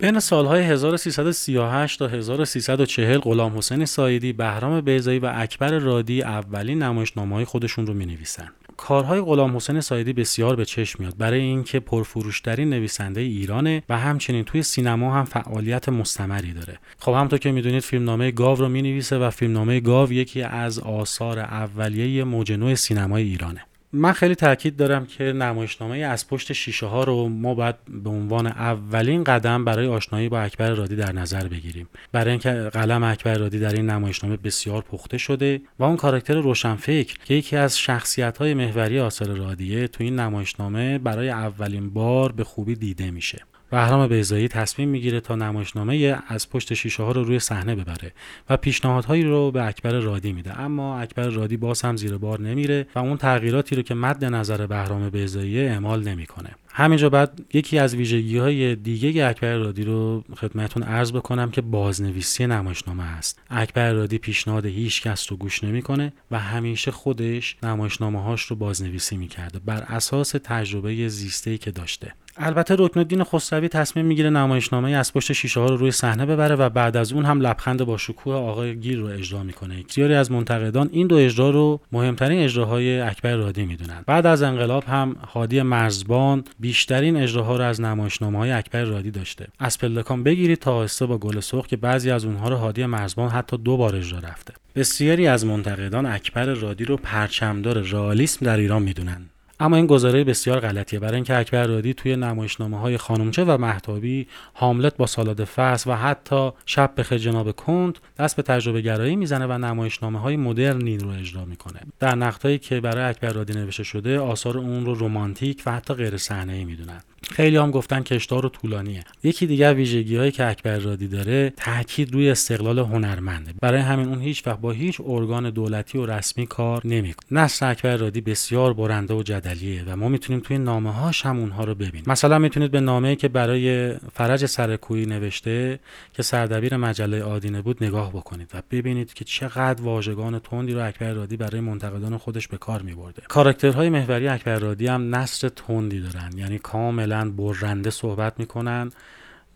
بین 0.03 0.19
سالهای 0.19 0.63
1338 0.63 1.99
تا 1.99 2.07
1340 2.07 3.19
غلام 3.19 3.57
حسین 3.57 3.85
سایدی، 3.85 4.33
بهرام 4.33 4.81
بیزایی 4.81 5.19
و 5.19 5.31
اکبر 5.35 5.79
رادی 5.79 6.21
اولین 6.21 6.83
نمایشنامه 6.83 7.35
های 7.35 7.45
خودشون 7.45 7.87
رو 7.87 7.93
می 7.93 8.05
نویسن. 8.05 8.49
کارهای 8.77 9.21
غلام 9.21 9.55
حسین 9.55 9.81
سایدی 9.81 10.13
بسیار 10.13 10.55
به 10.55 10.65
چشم 10.65 11.03
میاد. 11.03 11.17
برای 11.17 11.39
اینکه 11.39 11.79
پرفروشترین 11.79 12.69
نویسنده 12.69 13.21
ایرانه 13.21 13.83
و 13.89 13.97
همچنین 13.97 14.43
توی 14.43 14.63
سینما 14.63 15.13
هم 15.13 15.25
فعالیت 15.25 15.89
مستمری 15.89 16.53
داره. 16.53 16.79
خب 16.99 17.11
همونطور 17.11 17.39
که 17.39 17.51
می‌دونید 17.51 17.83
فیلمنامه 17.83 18.31
گاو 18.31 18.57
رو 18.57 18.69
می‌نویسه 18.69 19.17
و 19.17 19.29
فیلمنامه 19.29 19.79
گاو 19.79 20.13
یکی 20.13 20.41
از 20.41 20.79
آثار 20.79 21.39
اولیه 21.39 22.23
موج 22.23 22.51
نو 22.51 22.75
سینمای 22.75 23.23
ایرانه. 23.23 23.61
من 23.95 24.11
خیلی 24.11 24.35
تاکید 24.35 24.75
دارم 24.75 25.05
که 25.05 25.23
نمایشنامه 25.23 25.97
از 25.97 26.27
پشت 26.27 26.53
شیشه 26.53 26.85
ها 26.85 27.03
رو 27.03 27.29
ما 27.29 27.53
باید 27.53 27.75
به 28.03 28.09
عنوان 28.09 28.47
اولین 28.47 29.23
قدم 29.23 29.65
برای 29.65 29.87
آشنایی 29.87 30.29
با 30.29 30.39
اکبر 30.39 30.69
رادی 30.69 30.95
در 30.95 31.11
نظر 31.11 31.47
بگیریم. 31.47 31.89
برای 32.11 32.29
اینکه 32.31 32.51
قلم 32.51 33.03
اکبر 33.03 33.37
رادی 33.37 33.59
در 33.59 33.73
این 33.73 33.89
نمایشنامه 33.89 34.37
بسیار 34.37 34.81
پخته 34.81 35.17
شده 35.17 35.61
و 35.79 35.83
اون 35.83 35.97
کاراکتر 35.97 36.33
روشنفکر 36.33 37.17
که 37.25 37.33
یکی 37.33 37.55
از 37.55 37.79
شخصیت 37.79 38.37
های 38.37 38.53
محوری 38.53 38.99
آثار 38.99 39.27
رادیه 39.27 39.87
تو 39.87 40.03
این 40.03 40.19
نمایشنامه 40.19 40.97
برای 40.97 41.29
اولین 41.29 41.89
بار 41.89 42.31
به 42.31 42.43
خوبی 42.43 42.75
دیده 42.75 43.11
میشه. 43.11 43.39
بهرام 43.73 44.07
بیزایی 44.07 44.47
تصمیم 44.47 44.89
می‌گیره 44.89 45.19
تا 45.19 45.35
نمایشنامه 45.35 46.17
از 46.27 46.49
پشت 46.49 46.73
شیشه 46.73 47.03
ها 47.03 47.11
رو 47.11 47.23
روی 47.23 47.39
صحنه 47.39 47.75
ببره 47.75 48.13
و 48.49 48.57
پیشنهادهایی 48.57 49.23
رو 49.23 49.51
به 49.51 49.65
اکبر 49.67 49.91
رادی 49.91 50.33
میده. 50.33 50.59
اما 50.59 50.99
اکبر 50.99 51.29
رادی 51.29 51.57
باز 51.57 51.81
هم 51.81 51.97
زیر 51.97 52.17
بار 52.17 52.41
نمیره 52.41 52.87
و 52.95 52.99
اون 52.99 53.17
تغییراتی 53.17 53.75
رو 53.75 53.81
که 53.81 53.93
مد 53.93 54.25
نظر 54.25 54.65
بهرام 54.67 55.09
بیزایی 55.09 55.59
اعمال 55.59 56.03
نمی‌کنه. 56.07 56.49
همینجا 56.73 57.09
بعد 57.09 57.41
یکی 57.53 57.77
از 57.77 57.95
ویژگی 57.95 58.37
های 58.37 58.75
دیگه 58.75 59.25
اکبر 59.25 59.57
رادی 59.57 59.83
رو 59.83 60.23
خدمتون 60.37 60.83
عرض 60.83 61.11
بکنم 61.11 61.51
که 61.51 61.61
بازنویسی 61.61 62.47
نمایشنامه 62.47 63.03
است 63.03 63.41
اکبر 63.49 63.93
رادی 63.93 64.17
پیشنهاد 64.17 64.65
هیچ 64.65 65.01
کس 65.01 65.31
رو 65.31 65.37
گوش 65.37 65.63
نمی‌کنه 65.63 66.13
و 66.31 66.39
همیشه 66.39 66.91
خودش 66.91 67.55
نمایشنامه 67.63 68.23
هاش 68.23 68.41
رو 68.41 68.55
بازنویسی 68.55 69.17
می‌کرده 69.17 69.59
بر 69.59 69.83
اساس 69.87 70.35
تجربه 70.43 71.07
زیسته 71.07 71.57
که 71.57 71.71
داشته. 71.71 72.13
البته 72.37 72.75
رکن 72.79 72.99
الدین 72.99 73.23
خسروی 73.23 73.67
تصمیم 73.67 74.05
می‌گیره 74.05 74.29
نمایشنامه 74.29 74.91
از 74.91 75.13
پشت 75.13 75.33
شیشه 75.33 75.59
ها 75.59 75.65
رو 75.65 75.77
روی 75.77 75.91
صحنه 75.91 76.25
ببره 76.25 76.55
و 76.55 76.69
بعد 76.69 76.97
از 76.97 77.13
اون 77.13 77.25
هم 77.25 77.41
لبخند 77.41 77.83
با 77.83 77.97
شکوه 77.97 78.33
آقای 78.33 78.75
گیر 78.75 78.99
رو 78.99 79.05
اجرا 79.05 79.43
می‌کنه. 79.43 79.83
بسیاری 79.89 80.13
از 80.13 80.31
منتقدان 80.31 80.89
این 80.91 81.07
دو 81.07 81.15
اجرا 81.15 81.49
رو 81.49 81.79
مهمترین 81.91 82.43
اجراهای 82.43 83.01
اکبر 83.01 83.35
رادی 83.35 83.65
می‌دونن. 83.65 84.03
بعد 84.05 84.25
از 84.25 84.41
انقلاب 84.41 84.83
هم 84.83 85.15
هادی 85.33 85.61
مرزبان 85.61 86.43
بیشترین 86.59 87.17
اجراها 87.17 87.57
رو 87.57 87.63
از 87.63 87.81
نمایشنامه 87.81 88.37
های 88.37 88.51
اکبر 88.51 88.83
رادی 88.83 89.11
داشته. 89.11 89.47
از 89.59 89.79
پلکان 89.79 90.23
بگیرید 90.23 90.59
تا 90.59 90.73
آهسته 90.73 91.05
با 91.05 91.17
گل 91.17 91.39
سرخ 91.39 91.67
که 91.67 91.77
بعضی 91.77 92.11
از 92.11 92.25
اونها 92.25 92.49
رو 92.49 92.55
هادی 92.55 92.85
مرزبان 92.85 93.29
حتی 93.29 93.57
دو 93.57 93.77
بار 93.77 93.95
اجرا 93.95 94.19
رفته. 94.19 94.53
بسیاری 94.75 95.27
از 95.27 95.45
منتقدان 95.45 96.05
اکبر 96.05 96.45
رادی 96.45 96.85
رو 96.85 96.97
پرچمدار 96.97 97.81
رئالیسم 97.81 98.45
در 98.45 98.57
ایران 98.57 98.81
می‌دونن. 98.81 99.21
اما 99.59 99.75
این 99.75 99.87
گزاره 99.87 100.23
بسیار 100.23 100.59
غلطیه. 100.59 100.99
برای 100.99 101.15
اینکه 101.15 101.37
اکبر 101.37 101.67
رادی 101.67 101.93
توی 101.93 102.15
نمایشنامه 102.15 102.79
های 102.79 102.97
خانمچه 102.97 103.43
و 103.43 103.57
محتابی 103.57 104.27
هاملت 104.55 104.97
با 104.97 105.05
سالاد 105.05 105.43
فصل 105.43 105.91
و 105.91 105.95
حتی 105.95 106.51
شب 106.65 106.93
به 106.95 107.19
جناب 107.19 107.51
کند 107.51 107.97
دست 108.19 108.35
به 108.35 108.41
تجربه 108.41 108.81
گرایی 108.81 109.15
می‌زنه 109.15 109.45
و 109.45 109.57
نمایشنامه 109.57 110.19
های 110.19 110.35
مدرنی 110.35 110.97
رو 110.97 111.09
اجرا 111.09 111.45
می‌کنه. 111.45 111.79
در 111.99 112.15
نقطه‌ای 112.15 112.59
که 112.59 112.79
برای 112.79 113.03
اکبر 113.03 113.29
رادی 113.29 113.53
نوشته 113.53 113.83
شده 113.83 114.19
آثار 114.19 114.57
اون 114.57 114.85
رو 114.85 114.95
رمانتیک 114.95 115.63
و 115.65 115.71
حتی 115.71 115.93
غیر 115.93 116.17
صحنه‌ای 116.17 116.65
می‌دونن. 116.65 117.01
خیلی 117.31 117.57
هم 117.57 117.71
گفتن 117.71 118.01
کشتار 118.01 118.45
و 118.45 118.49
طولانیه. 118.49 119.03
یکی 119.23 119.47
دیگر 119.47 119.73
ویژگی 119.73 120.17
هایی 120.17 120.31
که 120.31 120.45
اکبر 120.45 120.77
رادی 120.77 121.07
داره 121.07 121.53
تاکید 121.57 122.13
روی 122.13 122.29
استقلال 122.29 122.79
هنرمنده. 122.79 123.53
برای 123.61 123.81
همین 123.81 124.07
اون 124.07 124.21
هیچ 124.21 124.47
وقت 124.47 124.59
با 124.59 124.71
هیچ 124.71 125.01
ارگان 125.05 125.49
دولتی 125.49 125.97
و 125.97 126.05
رسمی 126.05 126.47
کار 126.47 126.81
نمی‌کنه. 126.87 127.41
نصر 127.41 127.71
اکبر 127.71 127.97
رادی 127.97 128.21
بسیار 128.21 128.73
برنده 128.73 129.13
و 129.13 129.23
جدلیه 129.43 129.83
و 129.87 129.95
ما 129.95 130.07
می‌تونیم 130.07 130.41
توی 130.41 130.57
نامه 130.57 130.93
هاش 130.93 131.25
هم 131.25 131.39
اونها 131.39 131.63
رو 131.63 131.75
ببینیم. 131.75 132.03
مثلا 132.07 132.39
می‌تونید 132.39 132.71
به 132.71 132.79
نامه 132.79 133.15
که 133.15 133.27
برای 133.27 133.93
فرج 134.13 134.45
سرکویی 134.45 135.05
نوشته 135.05 135.79
که 136.13 136.23
سردبیر 136.23 136.77
مجله 136.77 137.23
آدینه 137.23 137.61
بود 137.61 137.83
نگاه 137.83 138.09
بکنید 138.09 138.51
و 138.53 138.61
ببینید 138.71 139.13
که 139.13 139.25
چقدر 139.25 139.81
واژگان 139.81 140.39
تندی 140.39 140.73
رو 140.73 140.87
اکبر 140.87 141.13
رادی 141.13 141.37
برای 141.37 141.61
منتقدان 141.61 142.17
خودش 142.17 142.47
به 142.47 142.57
کار 142.57 142.81
میبرده. 142.81 143.21
کاراکترهای 143.27 143.89
محوری 143.89 144.27
اکبر 144.27 144.59
رادی 144.59 144.87
هم 144.87 145.15
نصر 145.15 145.49
تندی 145.49 145.99
دارن 145.99 146.31
یعنی 146.37 146.59
کاملا 146.59 147.31
برنده 147.31 147.89
صحبت 147.89 148.39
می‌کنن 148.39 148.91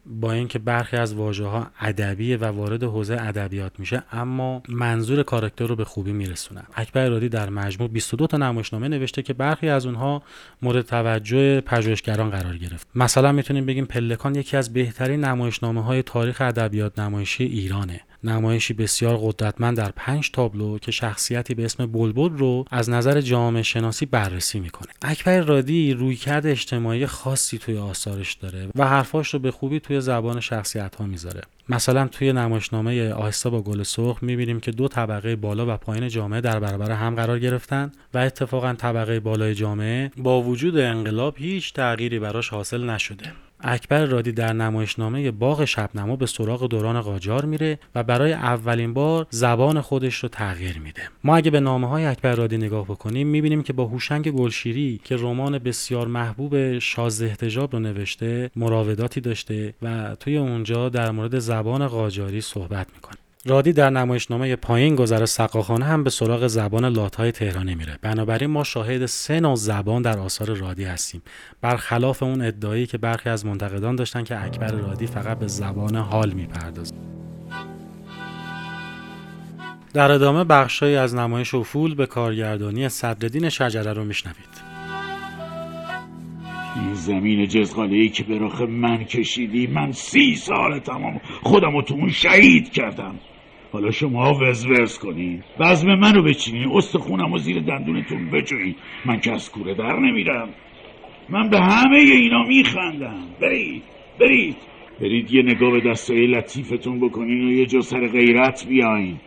با 0.07 0.31
اینکه 0.31 0.59
برخی 0.59 0.97
از 0.97 1.13
واژه 1.13 1.45
ها 1.45 1.67
ادبیه 1.79 2.37
و 2.37 2.43
وارد 2.45 2.83
حوزه 2.83 3.17
ادبیات 3.19 3.79
میشه 3.79 4.03
اما 4.11 4.61
منظور 4.69 5.23
کاراکتر 5.23 5.65
رو 5.65 5.75
به 5.75 5.85
خوبی 5.85 6.11
میرسونن 6.11 6.63
اکبر 6.73 7.09
رادی 7.09 7.29
در 7.29 7.49
مجموع 7.49 7.89
22 7.89 8.27
تا 8.27 8.37
نمایشنامه 8.37 8.87
نوشته 8.87 9.21
که 9.21 9.33
برخی 9.33 9.69
از 9.69 9.85
اونها 9.85 10.23
مورد 10.61 10.85
توجه 10.85 11.61
پژوهشگران 11.61 12.29
قرار 12.29 12.57
گرفت. 12.57 12.87
مثلا 12.95 13.31
می‌تونیم 13.31 13.65
بگیم 13.65 13.85
پلکان 13.85 14.35
یکی 14.35 14.57
از 14.57 14.73
بهترین 14.73 15.25
نمایشنامه 15.25 15.83
های 15.83 16.03
تاریخ 16.03 16.41
ادبیات 16.41 16.99
نمایشی 16.99 17.43
ایرانه. 17.43 18.01
نمایشی 18.23 18.73
بسیار 18.73 19.17
قدرتمند 19.21 19.77
در 19.77 19.91
پنج 19.95 20.31
تابلو 20.31 20.79
که 20.79 20.91
شخصیتی 20.91 21.53
به 21.53 21.65
اسم 21.65 21.85
بلبل 21.85 22.37
رو 22.37 22.65
از 22.71 22.89
نظر 22.89 23.21
جامعه 23.21 23.63
شناسی 23.63 24.05
بررسی 24.05 24.59
می‌کنه. 24.59 24.91
اکبر 25.01 25.41
رادی 25.41 25.93
رویکرد 25.93 26.47
اجتماعی 26.47 27.05
خاصی 27.05 27.57
توی 27.57 27.77
آثارش 27.77 28.33
داره 28.33 28.67
و 28.75 28.87
حرفاش 28.87 29.33
رو 29.33 29.39
به 29.39 29.51
خوبی 29.51 29.79
توی 29.79 30.01
زبان 30.01 30.39
شخصیت 30.39 30.95
ها 30.95 31.05
می‌ذاره. 31.05 31.41
مثلا 31.69 32.07
توی 32.07 32.33
نمایشنامه 32.33 33.11
آهسته 33.11 33.49
با 33.49 33.61
گل 33.61 33.83
سرخ 33.83 34.23
می‌بینیم 34.23 34.59
که 34.59 34.71
دو 34.71 34.87
طبقه 34.87 35.35
بالا 35.35 35.73
و 35.73 35.77
پایین 35.77 36.07
جامعه 36.07 36.41
در 36.41 36.59
برابر 36.59 36.91
هم 36.91 37.15
قرار 37.15 37.39
گرفتن 37.39 37.91
و 38.13 38.17
اتفاقا 38.17 38.73
طبقه 38.73 39.19
بالای 39.19 39.55
جامعه 39.55 40.11
با 40.17 40.41
وجود 40.41 40.77
انقلاب 40.77 41.35
هیچ 41.37 41.73
تغییری 41.73 42.19
براش 42.19 42.49
حاصل 42.49 42.89
نشده. 42.89 43.31
اکبر 43.59 44.05
رادی 44.05 44.31
در 44.31 44.53
نمایشنامه 44.53 45.31
باغ 45.31 45.65
شبنما 45.65 46.15
به 46.15 46.25
سراغ 46.25 46.67
دوران 46.67 47.01
قاجار 47.01 47.45
میره 47.45 47.79
و 47.95 48.03
برای 48.03 48.33
اولین 48.33 48.93
بار 48.93 49.27
زبان 49.29 49.81
خودش 49.81 50.15
رو 50.15 50.29
تغییر 50.29 50.79
میده. 50.79 51.01
ما 51.23 51.35
اگه 51.35 51.51
به 51.51 51.59
نامه 51.59 51.87
های 51.87 52.05
اکبر 52.05 52.35
رادی 52.35 52.57
نگاه 52.57 52.85
بکنیم 52.85 53.27
می‌بینیم 53.27 53.63
که 53.63 53.73
با 53.73 53.85
هوشنگ 53.85 54.31
گلشیری 54.31 55.01
که 55.03 55.15
رمان 55.15 55.59
بسیار 55.59 56.07
محبوب 56.07 56.79
شاز 56.79 57.21
احتجاب 57.21 57.73
رو 57.73 57.79
نوشته 57.79 58.51
مراوداتی 58.55 59.21
داشته 59.21 59.73
و 59.81 60.15
توی 60.15 60.37
اونجا 60.37 60.89
در 60.89 61.11
مورد 61.11 61.39
زبان 61.39 61.87
قاجاری 61.87 62.41
صحبت 62.41 62.87
می‌کنه. 62.95 63.17
رادی 63.47 63.73
در 63.73 63.89
نمایشنامه 63.89 64.55
پایین 64.55 64.95
گذر 64.95 65.25
سقاخانه 65.25 65.85
هم 65.85 66.03
به 66.03 66.09
سراغ 66.09 66.47
زبان 66.47 66.85
لاتهای 66.85 67.31
تهرانی 67.31 67.75
میره. 67.75 67.99
بنابراین 68.01 68.49
ما 68.49 68.63
شاهد 68.63 69.05
سه 69.05 69.39
نوع 69.39 69.55
زبان 69.55 70.01
در 70.01 70.19
آثار 70.19 70.53
رادی 70.53 70.83
هستیم. 70.83 71.21
برخلاف 71.61 72.23
اون 72.23 72.41
ادعایی 72.41 72.85
که 72.85 72.97
برخی 72.97 73.29
از 73.29 73.45
منتقدان 73.45 73.95
داشتن 73.95 74.23
که 74.23 74.43
اکبر 74.43 74.71
رادی 74.71 75.07
فقط 75.07 75.39
به 75.39 75.47
زبان 75.47 75.95
حال 75.95 76.31
می‌پردازه 76.31 76.95
در 79.93 80.11
ادامه 80.11 80.43
بخشهایی 80.43 80.95
از 80.95 81.15
نمایش 81.15 81.53
افول 81.53 81.95
به 81.95 82.05
کارگردانی 82.05 82.89
صدرالدین 82.89 83.49
شجره 83.49 83.93
رو 83.93 84.03
میشنوید. 84.03 84.67
این 86.75 86.93
زمین 86.93 87.47
جزغاله 87.47 87.95
ای 87.95 88.09
که 88.09 88.23
به 88.23 88.39
رخ 88.39 88.61
من 88.61 89.03
کشیدی 89.03 89.67
من 89.67 89.91
سی 89.91 90.35
سال 90.35 90.79
تمام 90.79 91.21
خودم 91.43 91.71
رو 91.71 91.81
تو 91.81 91.93
اون 91.93 92.09
شهید 92.09 92.71
کردم. 92.71 93.15
حالا 93.71 93.91
شما 93.91 94.33
وز 94.33 94.97
کنین 94.97 95.43
وزم 95.59 95.95
منو 95.95 96.23
بچینین 96.23 96.71
استخونم 96.73 97.33
و 97.33 97.37
زیر 97.37 97.59
دندونتون 97.59 98.29
بجوین 98.29 98.75
من 99.05 99.19
که 99.19 99.31
از 99.31 99.51
کوره 99.51 99.73
در 99.73 99.99
نمیرم. 99.99 100.49
من 101.29 101.49
به 101.49 101.59
همه 101.59 101.97
اینا 101.97 102.43
میخندم. 102.43 103.23
برید 103.41 103.83
برید. 104.19 104.55
برید 105.01 105.31
یه 105.31 105.41
نگاه 105.41 105.71
به 105.71 105.79
دستای 105.79 106.27
لطیفتون 106.27 106.99
بکنین 106.99 107.47
و 107.47 107.51
یه 107.51 107.65
جو 107.65 107.81
سر 107.81 108.07
غیرت 108.07 108.67
بیاین. 108.67 109.19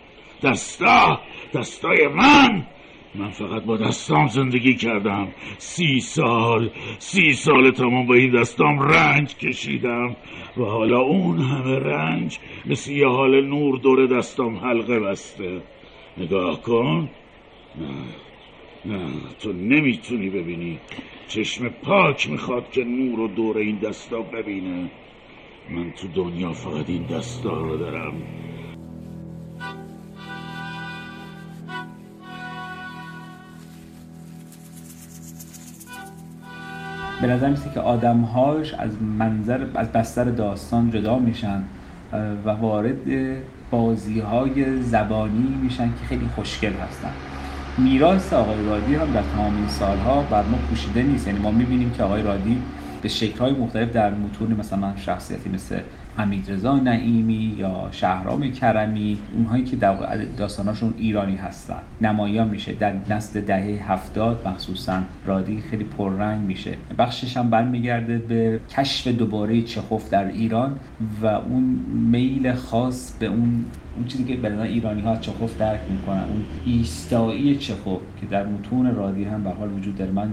دستا 0.42 1.20
دستای 1.54 2.09
من! 2.09 2.66
من 3.14 3.30
فقط 3.30 3.62
با 3.62 3.76
دستام 3.76 4.26
زندگی 4.26 4.74
کردم. 4.74 5.28
سی 5.58 6.00
سال 6.00 6.70
سی 6.98 7.32
سال 7.32 7.70
تمام 7.70 8.06
با 8.06 8.14
این 8.14 8.30
دستام 8.40 8.80
رنج 8.80 9.36
کشیدم. 9.36 10.16
و 10.56 10.64
حالا 10.64 11.00
اون 11.00 11.38
همه 11.38 11.78
رنج 11.78 12.38
مثل 12.66 12.92
یه 12.92 13.08
حال 13.08 13.46
نور 13.46 13.78
دور 13.78 14.06
دستام 14.06 14.56
حلقه 14.56 15.00
بسته. 15.00 15.62
نگاه 16.18 16.62
کن. 16.62 17.08
نه 17.74 18.94
نه 18.94 19.10
تو 19.38 19.52
نمی‌تونی 19.52 20.30
ببینی. 20.30 20.78
چشم 21.28 21.68
پاک 21.68 22.30
می‌خواد 22.30 22.70
که 22.70 22.84
نور 22.84 23.20
و 23.20 23.28
دور 23.28 23.58
این 23.58 23.78
دستا 23.78 24.22
ببینه. 24.22 24.90
من 25.70 25.90
تو 25.90 26.08
دنیا 26.08 26.52
فقط 26.52 26.90
این 26.90 27.02
دستا 27.02 27.60
رو 27.60 27.76
دارم. 27.76 28.22
به 37.20 37.26
نظر 37.26 37.48
میسه 37.48 37.70
که 37.74 37.80
آدمهاش 37.80 38.74
از 38.74 39.02
منظر 39.18 39.66
از 39.74 39.92
بستر 39.92 40.24
داستان 40.24 40.90
جدا 40.90 41.18
میشن 41.18 41.62
و 42.44 42.50
وارد 42.50 42.96
بازی 43.70 44.20
های 44.20 44.82
زبانی 44.82 45.58
میشن 45.62 45.86
که 45.86 46.06
خیلی 46.08 46.28
خوشگل 46.34 46.72
هستن. 46.72 47.10
میراث 47.78 48.32
آقای 48.32 48.66
رادی 48.66 48.94
هم 48.94 49.12
در 49.12 49.22
تمام 49.22 49.56
این 49.56 49.68
سالها 49.68 50.22
بر 50.22 50.42
ما 50.42 50.58
پوشیده 50.68 51.02
نیست. 51.02 51.26
یعنی 51.26 51.38
ما 51.38 51.50
می‌بینیم 51.50 51.90
که 51.90 52.02
آقای 52.02 52.22
رادی 52.22 52.62
به 53.02 53.08
شکل‌های 53.08 53.52
مختلف 53.52 53.92
در 53.92 54.14
متون 54.14 54.56
مثلا 54.58 54.96
شخصیتی 54.96 55.50
مثل 55.50 55.78
حمید 56.16 56.50
رضا 56.50 56.76
نعیمی 56.76 57.54
یا 57.58 57.88
شهرام 57.90 58.50
کرمی 58.50 59.18
اونهایی 59.34 59.64
که 59.64 59.76
داستاناشون 60.36 60.94
ایرانی 60.98 61.36
هستن. 61.36 61.80
نمایان 62.00 62.48
میشه 62.48 62.72
در 62.72 62.94
نسل 63.10 63.40
دهه 63.40 63.92
هفتاد 63.92 64.48
مخصوصا 64.48 65.02
رادی 65.26 65.60
خیلی 65.60 65.84
پررنگ 65.84 66.40
میشه. 66.40 66.76
بخشش 66.98 67.36
هم 67.36 67.50
برمیگرده 67.50 68.18
به 68.18 68.60
کشف 68.76 69.08
دوباره 69.08 69.62
چخوف 69.62 70.10
در 70.10 70.26
ایران 70.26 70.76
و 71.22 71.26
اون 71.26 71.62
میل 72.10 72.52
خاص 72.52 73.12
به 73.18 73.26
اون 73.26 73.64
اون 73.96 74.06
چیزی 74.06 74.24
که 74.24 74.36
بدن 74.36 74.60
ایرانی 74.60 75.00
ها 75.00 75.16
چخوف 75.16 75.58
درک 75.58 75.80
می‌کنن. 75.90 76.22
اون 76.22 76.44
ایستایی 76.64 77.56
چخوف 77.56 78.00
که 78.20 78.26
در 78.26 78.46
متون 78.46 78.94
رادی 78.94 79.24
هم 79.24 79.44
به 79.44 79.50
حال 79.50 79.72
وجود 79.72 79.96
داره. 79.96 80.10
من 80.10 80.30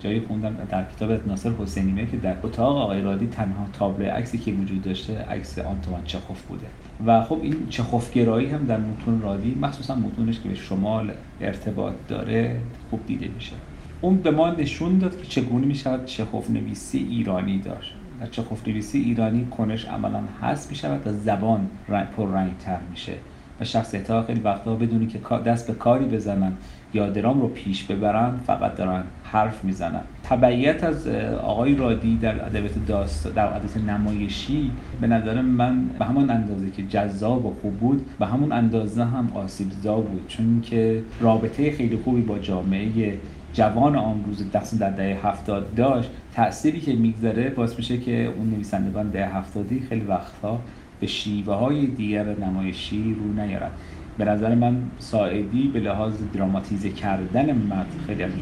جایی 0.00 0.20
خوندم 0.20 0.56
در 0.70 0.84
کتاب 0.84 1.28
ناصر 1.28 1.50
حسینی 1.50 2.06
که 2.06 2.16
در 2.16 2.36
اتاق 2.42 2.76
آقای 2.76 3.02
رادی 3.02 3.26
تنها 3.26 3.66
تابلو 3.72 4.10
عکسی 4.10 4.38
که 4.38 4.52
وجود 4.52 4.82
داشته 4.82 5.09
عکس 5.10 5.58
آنتوان 5.58 6.04
چخوف 6.04 6.42
بوده. 6.42 6.66
و 7.06 7.24
خب 7.24 7.38
این 7.42 7.66
چخوف 7.68 8.12
گرایی 8.12 8.46
هم 8.46 8.66
در 8.66 8.80
متون 8.80 9.22
رادی 9.22 9.58
مخصوصا 9.60 9.94
متونش 9.94 10.40
که 10.40 10.48
به 10.48 10.54
شمال 10.54 11.12
ارتباط 11.40 11.94
داره 12.08 12.60
خوب 12.90 13.06
دیده 13.06 13.28
میشه. 13.34 13.52
اون 14.00 14.16
به 14.16 14.30
ما 14.30 14.50
نشون 14.50 14.98
داد 14.98 15.22
که 15.22 15.26
چگونه 15.26 15.66
می‌شود 15.66 16.04
چخوف 16.04 16.50
نویسی 16.50 16.98
ایرانی 16.98 17.58
داشت. 17.58 17.94
در 18.20 18.26
چخوف 18.26 18.68
نویسی 18.68 18.98
ایرانی 18.98 19.46
کنش 19.46 19.84
عملا 19.84 20.22
هست 20.42 20.70
می‌شود 20.70 21.06
و 21.06 21.12
زبان 21.12 21.70
رنگ 21.88 22.58
تر 22.58 22.78
میشه. 22.90 23.12
و 23.60 23.64
شخصیت 23.64 24.10
ها 24.10 24.22
خیلی 24.22 24.40
وقتا 24.40 24.74
بدونی 24.74 25.06
که 25.06 25.18
دست 25.46 25.66
به 25.66 25.74
کاری 25.74 26.04
بزنن 26.04 26.52
یا 26.94 27.10
درام 27.10 27.40
رو 27.40 27.48
پیش 27.48 27.84
ببرن 27.84 28.36
فقط 28.46 28.76
دارن 28.76 29.02
حرف 29.24 29.64
می‌زنن. 29.64 30.00
تبعیت 30.24 30.84
از 30.84 31.08
آقای 31.42 31.74
رادی 31.74 32.16
در 32.16 32.44
ادبیات 32.44 32.86
داست 32.86 33.34
در 33.34 33.46
ادبیات 33.46 33.76
نمایشی 33.76 34.70
به 35.00 35.06
نظر 35.06 35.40
من 35.40 35.84
به 35.98 36.04
همان 36.04 36.30
اندازه 36.30 36.70
که 36.70 36.82
جذاب 36.82 37.46
و 37.46 37.54
خوب 37.62 37.76
بود 37.76 38.06
به 38.18 38.26
همون 38.26 38.52
اندازه 38.52 39.04
هم 39.04 39.28
آسیبزا 39.34 39.96
بود. 39.96 40.24
چون 40.28 40.60
که 40.60 41.02
رابطه 41.20 41.72
خیلی 41.72 41.96
خوبی 41.96 42.20
با 42.20 42.38
جامعه 42.38 43.18
جوان 43.52 43.96
آن 43.96 44.24
روز 44.26 44.50
دست 44.52 44.78
در 44.78 44.90
دهه 44.90 45.26
هفتاد 45.26 45.74
داشت. 45.74 46.10
تأثیری 46.34 46.80
که 46.80 46.92
می‌گذاره 46.92 47.50
باعث 47.50 47.76
میشه 47.76 47.98
که 47.98 48.24
اون 48.38 48.50
نویسندگان 48.50 49.10
ده 49.10 49.28
هفتادی 49.28 49.80
خیلی 49.80 50.04
وقتها 50.04 50.60
به 51.00 51.06
شیوه 51.06 51.54
های 51.54 51.86
دیگر 51.86 52.24
نمایشی 52.38 53.14
رو 53.14 53.42
نیارن. 53.44 53.70
به 54.18 54.24
نظر 54.24 54.54
من 54.54 54.82
ساعدی 54.98 55.68
به 55.68 55.80
لحاظ 55.80 56.14
دراماتیزه 56.34 56.90
کردن 56.90 57.52
متن 57.52 58.06
خیلی 58.06 58.22
از 58.22 58.32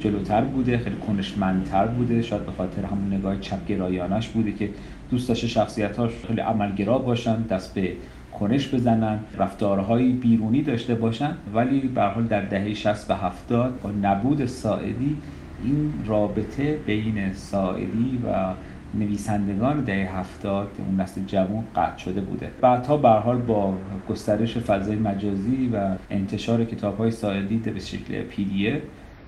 جلوتر 0.00 0.40
بوده 0.40 0.78
خیلی 0.78 0.96
کنشمندتر 0.96 1.86
بوده. 1.86 2.22
شاید 2.22 2.46
به 2.46 2.52
خاطر 2.52 2.84
همون 2.84 3.14
نگاه 3.14 3.40
چپگرایانش 3.40 4.28
بوده 4.28 4.52
که 4.52 4.70
دوست 5.10 5.28
داشته 5.28 5.46
شخصیتاش 5.46 6.12
خیلی 6.26 6.40
عملگرا 6.40 6.98
باشن 6.98 7.42
دست 7.42 7.74
به 7.74 7.92
کنش 8.38 8.74
بزنن 8.74 9.18
رفتارهای 9.38 10.12
بیرونی 10.12 10.62
داشته 10.62 10.94
باشن. 10.94 11.36
ولی 11.54 11.80
به 11.80 12.02
حال 12.02 12.24
در 12.24 12.40
دهه 12.40 12.74
60 12.74 13.10
و 13.10 13.14
70 13.14 13.80
با 13.80 13.90
نبود 13.90 14.46
ساعدی 14.46 15.16
این 15.64 15.92
رابطه 16.06 16.78
بین 16.86 17.32
ساعدی 17.32 18.18
و 18.26 18.54
نویسندگان 18.94 19.84
دهه 19.84 20.18
هفتاد 20.18 20.70
اون 20.78 21.00
نسل 21.00 21.20
جوان 21.26 21.64
قطع 21.76 21.96
شده 21.96 22.20
بوده. 22.20 22.50
بعدها 22.60 22.96
به 22.96 23.08
حال 23.08 23.38
با 23.38 23.74
گسترش 24.08 24.58
فضای 24.58 24.96
مجازی 24.96 25.70
و 25.72 25.96
انتشار 26.10 26.64
کتاب 26.64 26.98
های 26.98 27.10
ساعدی 27.10 27.56
به 27.56 27.80
شکل 27.80 28.22
پی 28.22 28.82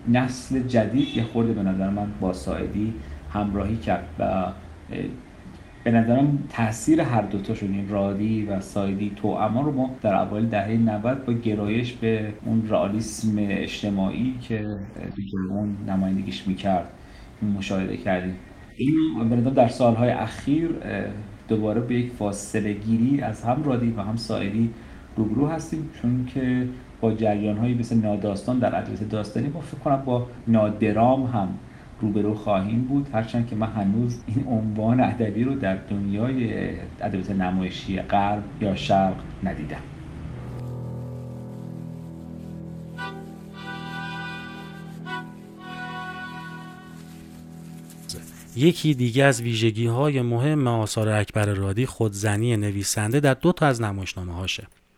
نسل 0.08 0.62
جدید 0.62 1.16
یه 1.16 1.22
خورده 1.22 1.52
به 1.52 1.62
نظر 1.62 1.90
من 1.90 2.06
با 2.20 2.32
ساعدی 2.32 2.94
همراهی 3.32 3.76
کرد 3.76 4.08
و 4.18 4.52
به 5.84 5.90
نظرم 5.90 6.38
تاثیر 6.48 7.00
هر 7.00 7.22
دوتا 7.22 7.54
شد 7.54 7.66
این 7.66 7.88
رادی 7.88 8.44
و 8.44 8.60
سایدی 8.60 9.12
تو 9.16 9.28
رو 9.38 9.72
ما 9.72 9.90
در 10.02 10.14
اوایل 10.14 10.46
دهه 10.46 10.68
90 10.68 11.24
با 11.24 11.32
گرایش 11.32 11.92
به 11.92 12.32
اون 12.44 12.68
رئالیسم 12.68 13.36
اجتماعی 13.38 14.38
که 14.40 14.66
اون 15.50 15.76
نمایندگیش 15.88 16.48
می‌کرد 16.48 16.86
مشاهده 17.56 17.96
کردیم. 17.96 18.34
این 18.76 19.28
به 19.28 19.50
در 19.50 19.68
سالهای 19.68 20.10
اخیر 20.10 20.70
دوباره 21.48 21.80
به 21.80 21.94
یک 21.94 22.12
فاصله 22.12 22.72
گیری 22.72 23.20
از 23.20 23.42
هم 23.42 23.62
رادی 23.62 23.90
و 23.90 24.00
هم 24.00 24.16
سایدی 24.16 24.70
روبرو 25.16 25.46
هستیم. 25.46 25.90
چون 26.02 26.26
که 26.34 26.68
با 27.00 27.12
جریان 27.12 27.58
هایی 27.58 27.74
مثل 27.74 27.96
ناداستان 27.96 28.58
در 28.58 28.76
ادبیات 28.76 29.08
داستانی 29.08 29.48
با 29.48 29.60
فکر 29.60 29.78
کنم 29.78 30.02
با 30.04 30.26
نادرام 30.48 31.22
هم 31.22 31.48
روبرو 32.00 32.34
خواهیم 32.34 32.82
بود. 32.82 33.08
هرچند 33.12 33.46
که 33.46 33.56
من 33.56 33.66
هنوز 33.66 34.22
این 34.26 34.46
عنوان 34.46 35.00
ادبی 35.00 35.44
رو 35.44 35.54
در 35.54 35.76
دنیای 35.76 36.70
ادبیات 37.00 37.30
نمایشی 37.30 38.00
غرب 38.00 38.42
یا 38.60 38.74
شرق 38.74 39.16
ندیدم. 39.44 39.93
یکی 48.56 48.94
دیگه 48.94 49.24
از 49.24 49.42
ویژگی 49.42 49.86
های 49.86 50.22
مهم 50.22 50.66
آثار 50.66 51.08
اکبر 51.08 51.46
رادی 51.46 51.86
خودزنی 51.86 52.56
نویسنده 52.56 53.20
در 53.20 53.34
دو 53.34 53.52
تا 53.52 53.66
از 53.66 53.82
نمایشنامه 53.82 54.32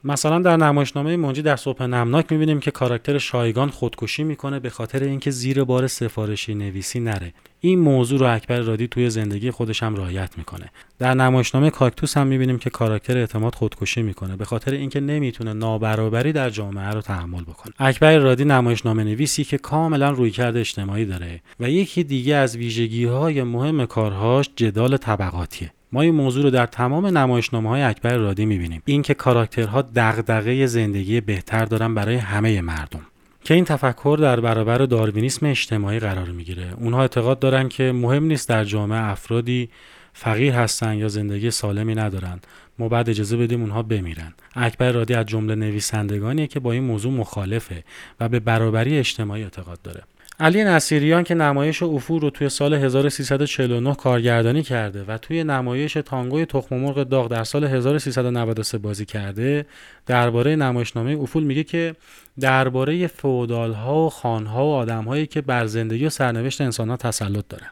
مثلا 0.08 0.38
در 0.38 0.56
نمایشنامه 0.56 1.16
منجی 1.16 1.42
در 1.42 1.56
صبح 1.56 1.82
نمناک 1.82 2.32
می‌بینیم 2.32 2.60
که 2.60 2.70
کاراکتر 2.70 3.18
شایگان 3.18 3.68
خودکشی 3.68 4.24
می‌کنه 4.24 4.60
به 4.60 4.70
خاطر 4.70 5.02
اینکه 5.02 5.30
زیر 5.30 5.64
بار 5.64 5.86
سفارشی 5.86 6.54
نویسی 6.54 7.00
نره. 7.00 7.32
این 7.60 7.78
موضوع 7.78 8.20
رو 8.20 8.34
اکبر 8.34 8.60
رادی 8.60 8.88
توی 8.88 9.10
زندگی 9.10 9.50
خودش 9.50 9.82
هم 9.82 9.96
رعایت 9.96 10.38
می‌کنه. 10.38 10.70
در 10.98 11.14
نمایشنامه 11.14 11.70
کاکتوس 11.70 12.16
هم 12.16 12.26
می‌بینیم 12.26 12.58
که 12.58 12.70
کاراکتر 12.70 13.18
اعتماد 13.18 13.54
خودکشی 13.54 14.02
می‌کنه 14.02 14.36
به 14.36 14.44
خاطر 14.44 14.72
اینکه 14.72 15.00
نمی‌تونه 15.00 15.52
نابرابری 15.52 16.32
در 16.32 16.50
جامعه 16.50 16.90
رو 16.90 17.00
تحمل 17.00 17.42
بکنه. 17.42 17.72
اکبر 17.78 18.18
رادی 18.18 18.44
نمایشنامه 18.44 19.04
نویسی 19.04 19.44
که 19.44 19.58
کاملا 19.58 20.10
رویکرد 20.10 20.56
اجتماعی 20.56 21.04
داره 21.04 21.40
و 21.60 21.70
یکی 21.70 22.04
دیگه 22.04 22.34
از 22.34 22.56
ویژگی 22.56 23.04
های 23.04 23.42
مهم 23.42 23.86
کارهاش 23.86 24.50
جدال 24.56 24.96
طبقاتیه. 24.96 25.72
ما 25.96 26.02
این 26.02 26.14
موضوع 26.14 26.42
رو 26.42 26.50
در 26.50 26.66
تمام 26.66 27.06
نمایشنامه 27.06 27.68
های 27.68 27.82
اکبر 27.82 28.16
رادی 28.16 28.46
می‌بینیم. 28.46 28.82
اینکه 28.84 29.14
کاراکترها 29.14 29.82
دغدغه 29.82 30.66
زندگی 30.66 31.20
بهتر 31.20 31.64
دارن 31.64 31.94
برای 31.94 32.16
همه 32.16 32.60
مردم. 32.60 33.00
که 33.44 33.54
این 33.54 33.64
تفکر 33.64 34.18
در 34.20 34.40
برابر 34.40 34.78
داروینیسم 34.78 35.46
اجتماعی 35.46 35.98
قرار 35.98 36.28
می‌گیره. 36.28 36.74
اونها 36.76 37.00
اعتقاد 37.00 37.38
دارن 37.38 37.68
که 37.68 37.92
مهم 37.92 38.24
نیست 38.24 38.48
در 38.48 38.64
جامعه 38.64 38.98
افرادی 38.98 39.68
فقیر 40.12 40.52
هستن 40.52 40.94
یا 40.94 41.08
زندگی 41.08 41.50
سالمی 41.50 41.94
ندارن. 41.94 42.40
ما 42.78 42.88
بعد 42.88 43.10
اجازه 43.10 43.36
بدیم 43.36 43.60
اونها 43.60 43.82
بمیرن. 43.82 44.34
اکبر 44.54 44.92
رادی 44.92 45.14
از 45.14 45.26
جمله 45.26 45.54
نویسندگانیه 45.54 46.46
که 46.46 46.60
با 46.60 46.72
این 46.72 46.84
موضوع 46.84 47.12
مخالفه 47.12 47.84
و 48.20 48.28
به 48.28 48.40
برابری 48.40 48.98
اجتماعی 48.98 49.42
اعتقاد 49.42 49.82
داره. 49.82 50.02
علی 50.40 50.64
نصیریان 50.64 51.22
که 51.24 51.34
نمایش 51.34 51.82
افور 51.82 52.22
رو 52.22 52.30
توی 52.30 52.48
سال 52.48 52.74
1349 52.74 53.94
کارگردانی 53.94 54.62
کرده 54.62 55.04
و 55.04 55.18
توی 55.18 55.44
نمایش 55.44 55.92
تانگوی 55.92 56.46
تخم 56.46 56.76
مرغ 56.76 57.02
داغ 57.02 57.28
در 57.28 57.44
سال 57.44 57.64
1393 57.64 58.78
بازی 58.78 59.04
کرده 59.04 59.66
درباره 60.06 60.56
نمایشنامه 60.56 61.16
افول 61.20 61.44
میگه 61.44 61.64
که 61.64 61.94
درباره 62.40 63.06
فودال 63.06 63.72
ها 63.72 64.06
و 64.06 64.10
خان 64.10 64.46
ها 64.46 64.66
و 64.66 64.74
آدم 64.74 65.04
هایی 65.04 65.26
که 65.26 65.40
بر 65.40 65.66
زندگی 65.66 66.06
و 66.06 66.10
سرنوشت 66.10 66.60
انسان 66.60 66.90
ها 66.90 66.96
تسلط 66.96 67.44
دارن. 67.48 67.70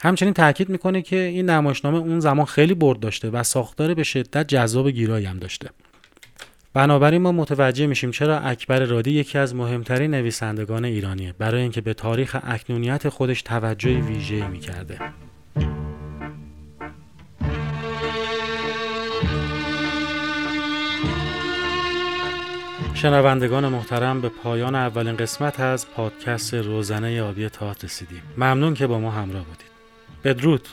همچنین 0.00 0.32
تاکید 0.32 0.68
می‌کنه 0.68 1.02
که 1.02 1.16
این 1.16 1.50
نمایشنامه 1.50 1.98
اون 1.98 2.20
زمان 2.20 2.46
خیلی 2.46 2.74
برد 2.74 3.00
داشته 3.00 3.30
و 3.30 3.42
ساختار 3.42 3.94
به 3.94 4.02
شدت 4.02 4.48
جذاب 4.48 4.90
گیرایی 4.90 5.26
هم 5.26 5.38
داشته. 5.38 5.70
بنابراین 6.74 7.22
ما 7.22 7.32
متوجه 7.32 7.86
میشیم 7.86 8.10
چرا 8.10 8.38
اکبر 8.38 8.78
رادی 8.78 9.10
یکی 9.10 9.38
از 9.38 9.54
مهمترین 9.54 10.14
نویسندگان 10.14 10.84
ایرانیه 10.84 11.34
برای 11.38 11.62
اینکه 11.62 11.80
به 11.80 11.94
تاریخ 11.94 12.36
اکنونیت 12.42 13.08
خودش 13.08 13.42
توجه 13.42 13.90
ویژه‌ای 13.90 14.48
می‌کرده. 14.48 14.98
شنوندگان 22.94 23.68
محترم 23.68 24.20
به 24.20 24.28
پایان 24.28 24.74
اولین 24.74 25.16
قسمت 25.16 25.60
از 25.60 25.90
پادکست 25.90 26.54
روزنه 26.54 27.22
آبی 27.22 27.48
تئاتر 27.48 27.86
رسیدیم. 27.86 28.22
ممنون 28.36 28.74
که 28.74 28.86
با 28.86 28.98
ما 28.98 29.10
همراه 29.10 29.44
بودید. 29.44 29.70
بدرود. 30.24 30.68